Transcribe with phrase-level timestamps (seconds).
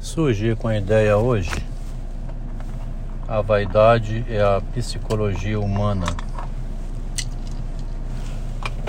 [0.00, 1.52] Surgi com a ideia hoje.
[3.28, 6.06] A vaidade é a psicologia humana.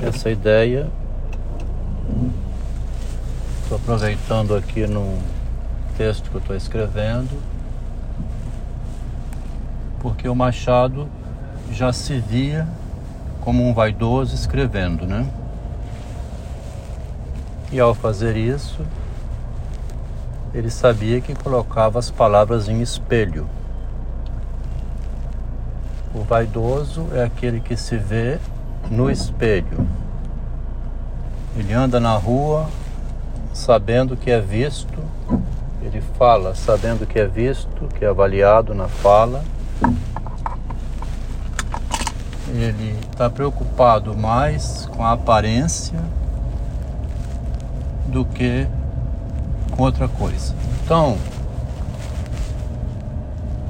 [0.02, 0.90] Essa ideia
[3.62, 5.20] estou aproveitando aqui no
[5.98, 7.38] texto que eu estou escrevendo,
[10.00, 11.10] porque o Machado
[11.74, 12.66] já se via
[13.42, 15.30] como um vaidoso escrevendo, né?
[17.70, 18.80] E ao fazer isso,
[20.54, 23.48] ele sabia que colocava as palavras em espelho.
[26.14, 28.38] O vaidoso é aquele que se vê
[28.90, 29.88] no espelho.
[31.56, 32.68] Ele anda na rua
[33.54, 35.00] sabendo que é visto,
[35.82, 39.44] ele fala sabendo que é visto, que é avaliado na fala.
[42.50, 46.00] Ele está preocupado mais com a aparência
[48.08, 48.68] do que
[49.72, 50.54] com outra coisa.
[50.84, 51.18] Então,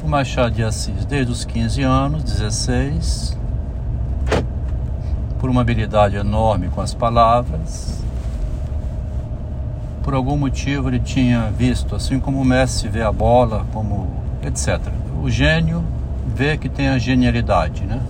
[0.04, 3.38] o Machado de Assis, desde os 15 anos, 16,
[5.40, 8.04] por uma habilidade enorme com as palavras,
[10.04, 14.10] por algum motivo ele tinha visto, assim como o Messi vê a bola, como
[14.44, 14.80] etc.
[15.22, 15.84] O gênio
[16.36, 18.02] vê que tem a genialidade, né?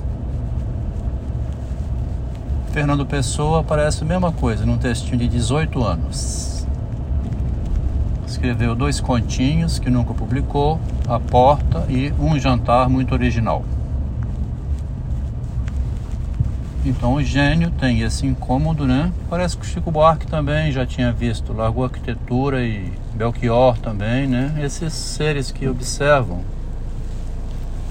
[2.72, 6.61] Fernando Pessoa parece a mesma coisa, num textinho de 18 anos.
[8.32, 13.62] Escreveu dois continhos que nunca publicou, A Porta e Um Jantar Muito Original.
[16.86, 19.12] Então o gênio tem esse incômodo, né?
[19.30, 24.56] Parece que o Chico Buarque também já tinha visto, largou arquitetura e Belchior também, né?
[24.64, 26.40] Esses seres que observam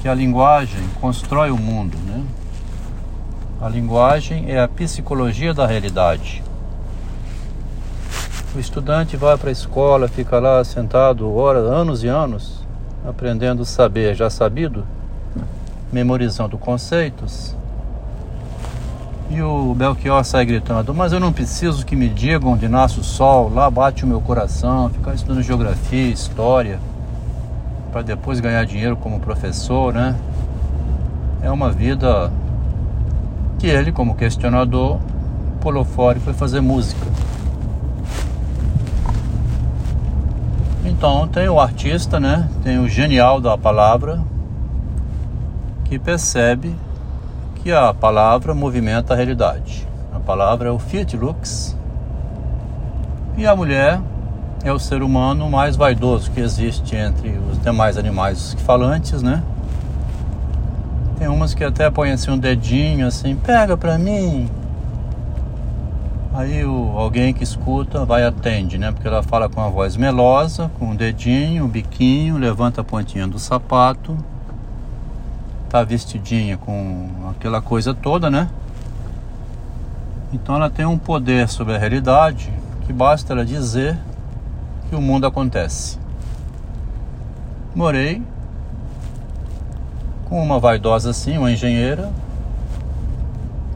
[0.01, 2.25] que a linguagem constrói o mundo, né?
[3.61, 6.43] A linguagem é a psicologia da realidade.
[8.53, 12.67] O estudante vai para a escola, fica lá sentado horas, anos e anos,
[13.07, 14.85] aprendendo saber já sabido,
[15.93, 17.55] memorizando conceitos.
[19.31, 23.05] E o Belchior sai gritando: Mas eu não preciso que me digam onde nasce o
[23.05, 26.81] sol, lá bate o meu coração, ficar estudando geografia, história,
[27.93, 30.17] para depois ganhar dinheiro como professor, né?
[31.41, 32.33] É uma vida
[33.61, 34.99] que ele, como questionador,
[35.61, 37.20] pulou fora e foi fazer música.
[41.01, 42.47] Então tem o artista, né?
[42.63, 44.23] Tem o genial da palavra
[45.87, 46.77] que percebe
[47.55, 49.89] que a palavra movimenta a realidade.
[50.15, 51.75] A palavra é o Fiat Lux
[53.39, 53.99] e a mulher
[54.63, 59.43] é o ser humano mais vaidoso que existe entre os demais animais falantes, né?
[61.19, 64.51] Tem umas que até põem assim um dedinho assim, pega pra mim.
[66.41, 68.91] Aí o, alguém que escuta vai atende, né?
[68.91, 73.29] Porque ela fala com a voz melosa, com o dedinho, o biquinho, levanta a pontinha
[73.29, 74.17] do sapato.
[75.69, 78.49] Tá vestidinha com aquela coisa toda, né?
[80.33, 82.51] Então ela tem um poder sobre a realidade
[82.87, 83.99] que basta ela dizer
[84.89, 85.99] que o mundo acontece.
[87.75, 88.23] Morei
[90.25, 92.11] com uma vaidosa assim, uma engenheira,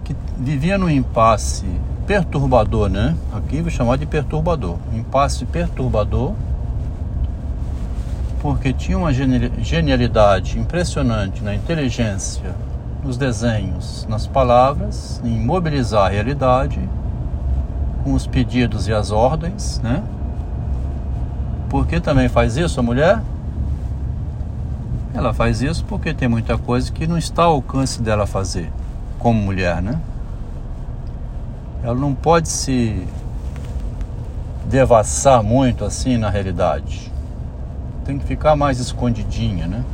[0.03, 1.67] que vivia no impasse
[2.07, 3.17] perturbador, né?
[3.33, 4.77] Aqui vou chamar de perturbador.
[4.93, 6.33] Impasse perturbador,
[8.41, 12.55] porque tinha uma genialidade impressionante na inteligência,
[13.03, 16.79] nos desenhos, nas palavras, em mobilizar a realidade
[18.03, 20.03] com os pedidos e as ordens, né?
[21.71, 23.23] Por que também faz isso a mulher?
[25.15, 28.71] Ela faz isso porque tem muita coisa que não está ao alcance dela fazer,
[29.19, 29.99] como mulher, né?
[31.85, 33.07] Ela não pode se
[34.65, 37.13] devassar muito assim na realidade.
[38.07, 39.85] Tem que ficar mais escondidinha, né?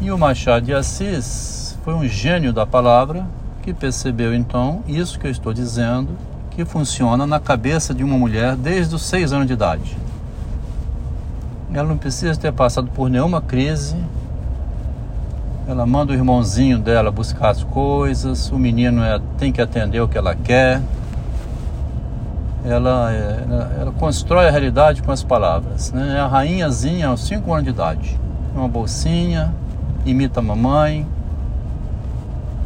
[0.00, 3.26] E o Machado de Assis foi um gênio da palavra
[3.62, 6.16] que percebeu então isso que eu estou dizendo,
[6.50, 9.98] que funciona na cabeça de uma mulher desde os seis anos de idade.
[11.74, 13.96] Ela não precisa ter passado por nenhuma crise.
[15.68, 18.50] Ela manda o irmãozinho dela buscar as coisas.
[18.50, 20.80] O menino é, tem que atender o que ela quer.
[22.64, 25.92] Ela, é, ela, ela, constrói a realidade com as palavras.
[25.92, 26.14] Né?
[26.16, 28.18] É a rainhazinha aos 5 anos de idade.
[28.54, 29.52] Uma bolsinha,
[30.06, 31.06] imita a mamãe,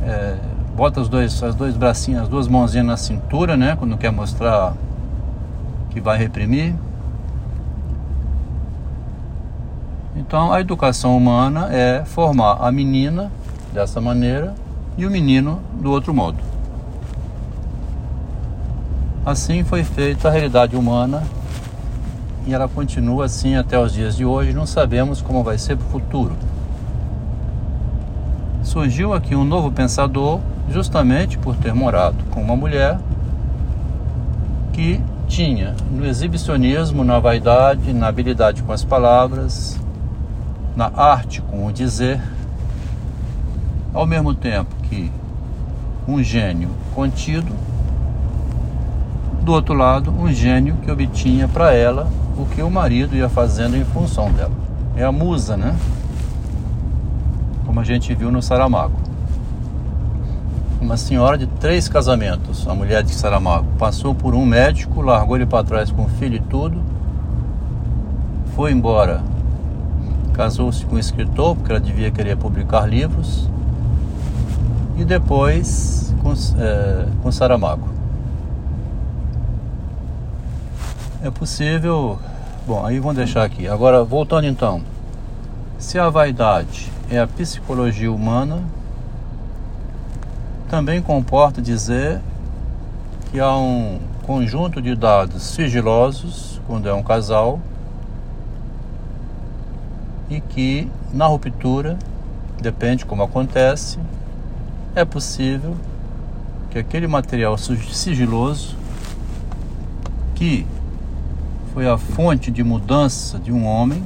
[0.07, 0.37] é,
[0.77, 3.75] bota os dois, as dois bracinhos, as duas mãozinhas na cintura, né?
[3.77, 4.75] Quando quer mostrar
[5.91, 6.73] que vai reprimir.
[10.15, 13.31] Então, a educação humana é formar a menina
[13.73, 14.55] dessa maneira
[14.97, 16.39] e o menino do outro modo.
[19.25, 21.23] Assim foi feita a realidade humana
[22.47, 24.53] e ela continua assim até os dias de hoje.
[24.53, 26.33] Não sabemos como vai ser para o futuro.
[28.63, 32.99] Surgiu aqui um novo pensador, justamente por ter morado com uma mulher
[34.73, 39.79] que tinha no exibicionismo, na vaidade, na habilidade com as palavras,
[40.77, 42.21] na arte com o dizer,
[43.93, 45.11] ao mesmo tempo que
[46.07, 47.53] um gênio contido,
[49.43, 53.77] do outro lado, um gênio que obtinha para ela o que o marido ia fazendo
[53.77, 54.53] em função dela.
[54.97, 55.77] É a musa, né?
[57.67, 58.97] Como a gente viu no Saramago.
[60.81, 65.47] Uma senhora de três casamentos, a mulher de Saramago, passou por um médico, largou ele
[65.47, 66.83] para trás com o filho e tudo,
[68.57, 69.23] foi embora,
[70.33, 73.49] casou-se com um escritor, porque ela devia querer publicar livros,
[74.97, 77.89] e depois com, é, com Saramago.
[81.23, 82.19] É possível.
[82.67, 83.69] Bom, aí vamos deixar aqui.
[83.69, 84.83] Agora, voltando então.
[85.79, 88.63] Se a vaidade é a psicologia humana,
[90.69, 92.21] também comporta dizer
[93.31, 97.61] que há um conjunto de dados sigilosos quando é um casal
[100.37, 101.99] e que na ruptura,
[102.61, 103.99] depende como acontece,
[104.95, 105.77] é possível
[106.71, 108.77] que aquele material sigiloso
[110.35, 110.67] que
[111.75, 114.03] foi a fonte de mudança de um homem,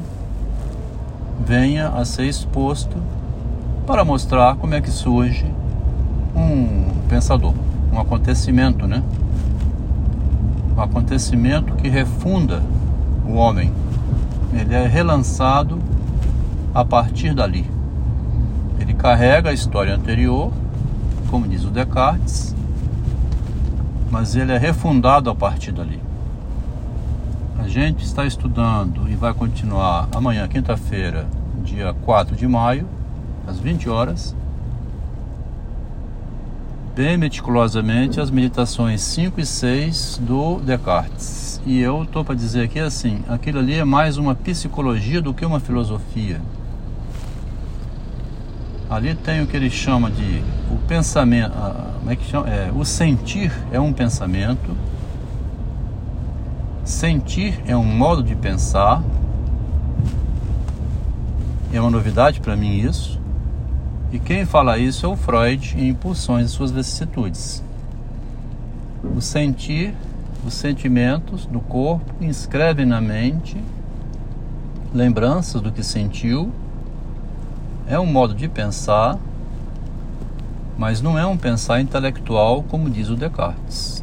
[1.45, 2.97] venha a ser exposto
[3.87, 5.47] para mostrar como é que surge
[6.35, 7.55] um pensador,
[7.93, 9.03] um acontecimento, né?
[10.77, 12.63] Um acontecimento que refunda
[13.27, 13.73] o homem.
[14.53, 15.79] Ele é relançado
[16.77, 17.65] a partir dali.
[18.79, 20.53] Ele carrega a história anterior,
[21.31, 22.55] como diz o Descartes,
[24.11, 25.99] mas ele é refundado a partir dali.
[27.59, 31.27] A gente está estudando e vai continuar amanhã, quinta-feira,
[31.65, 32.87] dia 4 de maio,
[33.49, 34.37] às 20 horas,
[36.95, 41.59] bem meticulosamente as meditações 5 e 6 do Descartes.
[41.65, 45.47] E eu estou para dizer aqui assim, aquilo ali é mais uma psicologia do que
[45.47, 46.39] uma filosofia.
[48.89, 51.53] Ali tem o que ele chama de o pensamento,
[51.99, 52.49] como é que chama?
[52.49, 54.77] É, o sentir é um pensamento,
[56.87, 59.03] Sentir é um modo de pensar.
[61.73, 63.21] É uma novidade para mim isso.
[64.13, 67.61] E quem fala isso é o Freud em Impulsões e suas vicissitudes.
[69.17, 69.95] O sentir,
[70.47, 73.57] os sentimentos do corpo inscrevem na mente
[74.95, 76.53] lembranças do que sentiu.
[77.89, 79.17] É um modo de pensar,
[80.77, 84.03] mas não é um pensar intelectual como diz o Descartes.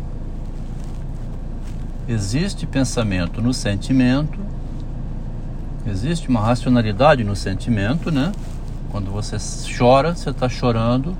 [2.07, 4.39] Existe pensamento no sentimento,
[5.85, 8.31] existe uma racionalidade no sentimento, né?
[8.89, 9.35] Quando você
[9.77, 11.13] chora, você está chorando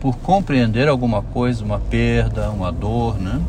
[0.00, 3.40] por compreender alguma coisa, uma perda, uma dor, né?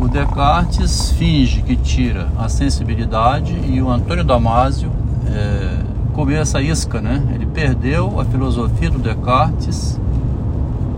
[0.00, 4.97] O Descartes finge que tira a sensibilidade e o Antônio Damasio
[5.30, 7.22] é, essa isca, né?
[7.34, 9.98] Ele perdeu a filosofia do Descartes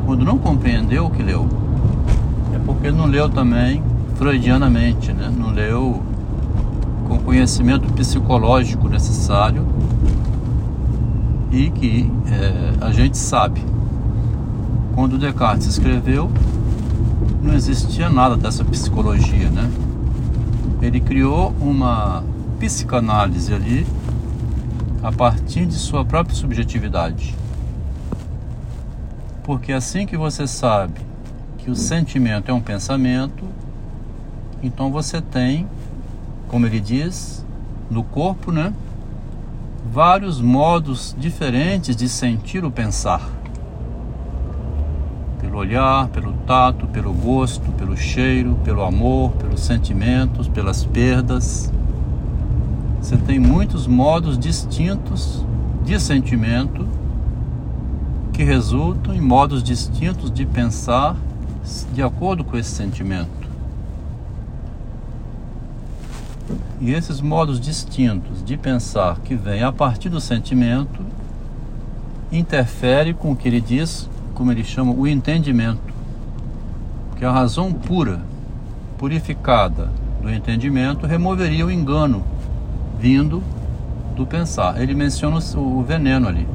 [0.07, 1.47] quando não compreendeu o que leu
[2.81, 3.83] porque ele não leu também
[4.15, 5.33] freudianamente, né?
[5.37, 6.03] não leu
[7.09, 9.67] com conhecimento psicológico necessário
[11.51, 13.63] e que é, a gente sabe.
[14.95, 16.31] Quando Descartes escreveu,
[17.43, 19.69] não existia nada dessa psicologia, né?
[20.81, 22.23] Ele criou uma
[22.59, 23.87] psicanálise ali
[25.03, 27.35] a partir de sua própria subjetividade.
[29.43, 31.01] Porque assim que você sabe
[31.59, 33.45] que o sentimento é um pensamento,
[34.63, 35.67] então você tem,
[36.49, 37.45] como ele diz,
[37.91, 38.73] no corpo, né?
[39.91, 43.29] Vários modos diferentes de sentir o pensar.
[45.41, 51.73] Pelo olhar, pelo tato, pelo gosto, pelo cheiro, pelo amor, pelos sentimentos, pelas perdas.
[53.01, 55.43] Você tem muitos modos distintos
[55.85, 56.87] de sentimento
[58.31, 61.17] que resultam em modos distintos de pensar
[61.95, 63.41] de acordo com esse sentimento.
[66.79, 71.01] E esses modos distintos de pensar que vêm a partir do sentimento
[72.31, 75.93] interfere com o que ele diz, como ele chama, o entendimento.
[77.17, 78.21] Que a razão pura,
[78.99, 79.91] purificada
[80.23, 82.23] do entendimento, removeria o engano
[83.01, 83.43] vindo
[84.15, 84.81] do pensar.
[84.81, 86.47] Ele menciona o veneno ali.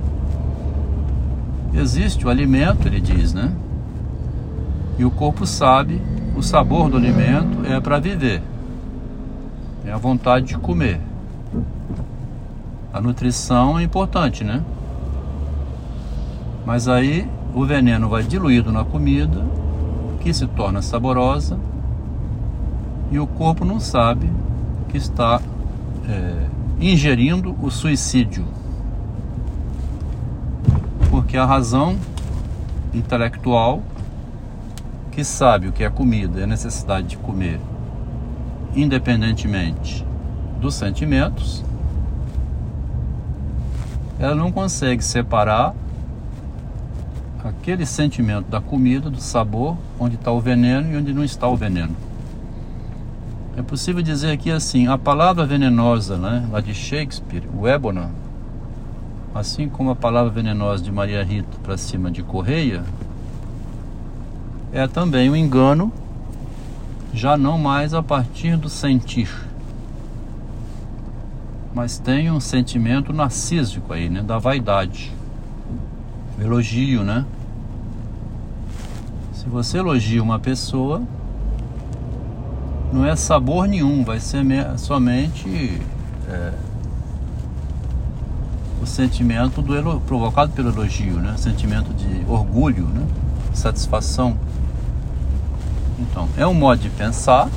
[1.73, 3.51] Existe o alimento, ele diz, né?
[4.97, 6.01] E o corpo sabe
[6.35, 8.41] o sabor do alimento é para viver,
[9.85, 10.99] é a vontade de comer.
[12.93, 14.61] A nutrição é importante, né?
[16.65, 19.45] Mas aí o veneno vai diluído na comida,
[20.19, 21.57] que se torna saborosa,
[23.11, 24.29] e o corpo não sabe
[24.89, 25.39] que está
[26.09, 26.47] é,
[26.79, 28.45] ingerindo o suicídio.
[31.09, 31.97] Porque a razão
[32.93, 33.81] intelectual
[35.11, 37.59] que sabe o que é comida e a necessidade de comer,
[38.75, 40.05] independentemente
[40.59, 41.63] dos sentimentos,
[44.19, 45.73] ela não consegue separar
[47.43, 51.55] aquele sentimento da comida, do sabor, onde está o veneno e onde não está o
[51.55, 51.95] veneno.
[53.57, 58.11] É possível dizer aqui assim, a palavra venenosa, né, lá de Shakespeare, o ébona,
[59.33, 62.83] assim como a palavra venenosa de Maria Rita para cima de Correia,
[64.73, 65.89] é também um engano,
[67.13, 69.29] já não mais a partir do sentir,
[71.73, 75.13] mas tem um sentimento narcísico aí, né, da vaidade,
[76.41, 77.25] elogio, né?
[79.31, 81.03] Se você elogia uma pessoa,
[82.95, 84.45] não é sabor nenhum, vai ser
[84.77, 85.81] somente
[86.29, 86.53] é,
[88.81, 91.35] o sentimento do provocado pelo elogio, né?
[91.37, 93.05] Sentimento de orgulho, né?
[93.53, 94.37] Satisfação.
[95.99, 97.49] Então, é um modo de pensar.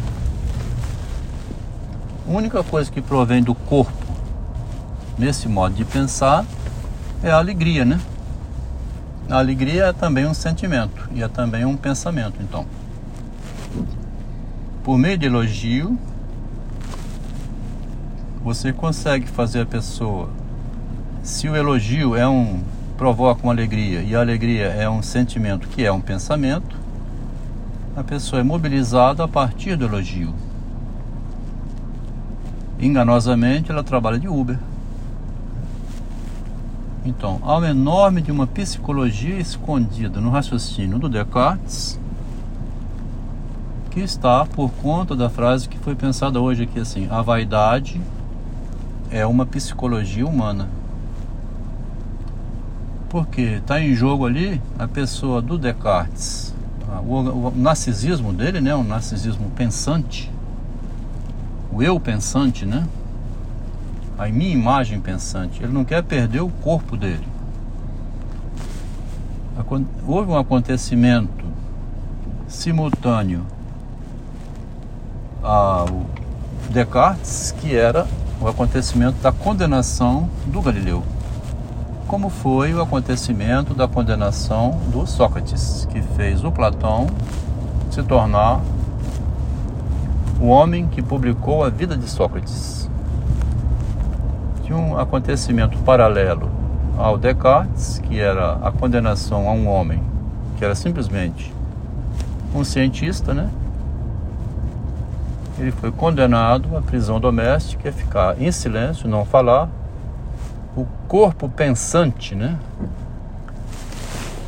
[2.27, 3.93] A única coisa que provém do corpo
[5.17, 6.45] nesse modo de pensar
[7.23, 8.01] é a alegria, né?
[9.31, 12.67] A alegria é também um sentimento e é também um pensamento, então.
[14.89, 15.99] Por meio de elogio,
[18.43, 20.31] você consegue fazer a pessoa.
[21.23, 22.63] Se o elogio é um
[22.97, 26.75] provoca uma alegria e a alegria é um sentimento que é um pensamento,
[27.95, 30.33] a pessoa é mobilizada a partir do elogio.
[32.81, 34.59] Enganosamente, ela trabalha de Uber.
[37.05, 42.01] Então, há um enorme de uma psicologia escondida no raciocínio do Descartes,
[43.91, 48.01] que está por conta da frase que foi pensada hoje aqui assim: a vaidade
[49.11, 50.69] é uma psicologia humana.
[53.09, 56.55] Porque está em jogo ali a pessoa do Descartes,
[57.07, 60.31] o, o narcisismo dele, né, o narcisismo pensante,
[61.73, 62.87] o eu pensante, né?
[64.19, 65.63] A minha imagem pensante.
[65.63, 67.27] Ele não quer perder o corpo dele.
[70.07, 71.45] Houve um acontecimento
[72.47, 73.45] simultâneo
[75.43, 75.87] ao
[76.71, 78.07] Descartes, que era
[78.41, 81.03] o acontecimento da condenação do Galileu
[82.09, 87.07] como foi o acontecimento da condenação do Sócrates, que fez o Platão
[87.91, 88.63] se tornar
[90.41, 92.89] o homem que publicou a vida de Sócrates.
[94.65, 96.51] Tinha um acontecimento paralelo
[96.97, 100.03] ao Descartes, que era a condenação a um homem
[100.57, 101.53] que era simplesmente
[102.55, 103.51] um cientista, né?
[105.59, 109.69] Ele foi condenado à prisão doméstica, a ficar em silêncio, não falar,
[110.77, 112.57] o corpo pensante, né?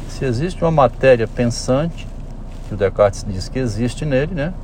[0.09, 2.07] Se existe uma matéria pensante,
[2.69, 4.55] que o Descartes diz que existe nele, né?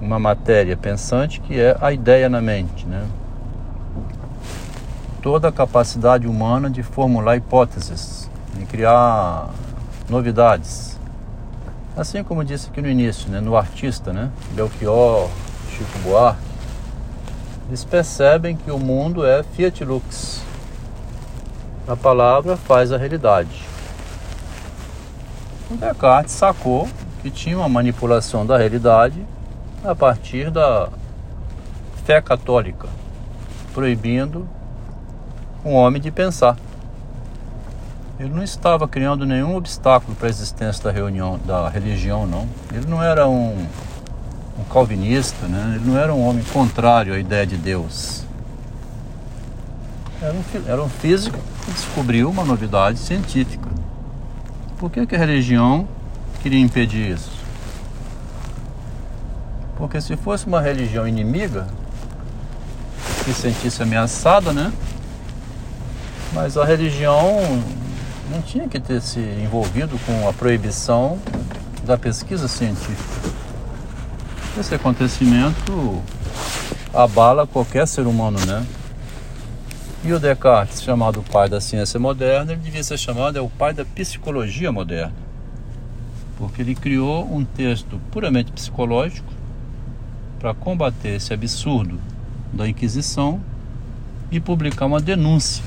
[0.00, 3.04] Uma matéria pensante que é a ideia na mente, né?
[5.20, 9.50] Toda a capacidade humana de formular hipóteses, de criar
[10.08, 10.85] novidades.
[11.96, 13.40] Assim como disse aqui no início, né?
[13.40, 14.30] No artista, né?
[14.50, 15.30] Belchior,
[15.70, 16.42] Chico Buarque,
[17.68, 20.42] eles percebem que o mundo é Fiat Lux.
[21.88, 23.64] A palavra faz a realidade.
[25.70, 26.86] O Descartes sacou
[27.22, 29.24] que tinha uma manipulação da realidade
[29.82, 30.90] a partir da
[32.04, 32.88] fé católica,
[33.72, 34.46] proibindo
[35.64, 36.56] um homem de pensar.
[38.18, 42.48] Ele não estava criando nenhum obstáculo para a existência da reunião da religião, não.
[42.72, 43.66] Ele não era um
[44.58, 45.74] um calvinista, né?
[45.76, 48.24] ele não era um homem contrário à ideia de Deus.
[50.20, 53.68] Era um, era um físico que descobriu uma novidade científica.
[54.78, 55.86] Por que, que a religião
[56.42, 57.30] queria impedir isso?
[59.76, 61.66] Porque se fosse uma religião inimiga,
[63.24, 64.72] se sentisse ameaçada, né?
[66.32, 67.62] Mas a religião
[68.30, 71.18] não tinha que ter se envolvido com a proibição
[71.84, 73.30] da pesquisa científica.
[74.58, 76.02] Esse acontecimento
[76.92, 78.66] abala qualquer ser humano, né?
[80.04, 83.74] E o Descartes, chamado pai da ciência moderna, ele devia ser chamado é o pai
[83.74, 85.14] da psicologia moderna.
[86.38, 89.32] Porque ele criou um texto puramente psicológico
[90.38, 91.98] para combater esse absurdo
[92.52, 93.40] da Inquisição
[94.30, 95.62] e publicar uma denúncia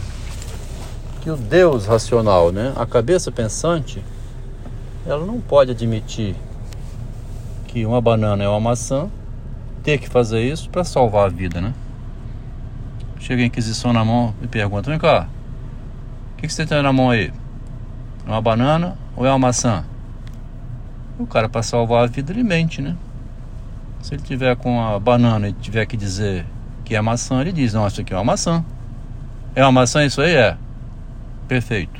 [1.20, 4.04] que o Deus racional, né, a cabeça pensante,
[5.06, 6.36] ela não pode admitir
[7.68, 9.10] que uma banana é uma maçã,
[9.84, 11.74] ter que fazer isso para salvar a vida, né?
[13.20, 15.28] Chega a Inquisição na mão e pergunta: vem cá,
[16.34, 17.32] o que, que você tem na mão aí?
[18.26, 19.84] É uma banana ou é uma maçã?
[21.18, 22.96] O cara, para salvar a vida, ele mente, né?
[24.02, 26.46] Se ele tiver com a banana e tiver que dizer
[26.86, 28.64] que é maçã, ele diz: Não, isso aqui é uma maçã.
[29.54, 30.34] É uma maçã isso aí?
[30.34, 30.58] É.
[31.50, 32.00] Perfeito.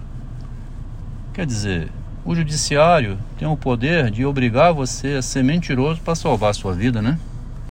[1.34, 1.90] Quer dizer,
[2.24, 6.72] o judiciário tem o poder de obrigar você a ser mentiroso para salvar a sua
[6.72, 7.18] vida, né?